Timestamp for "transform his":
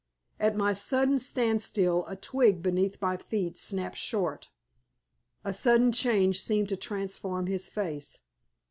6.75-7.69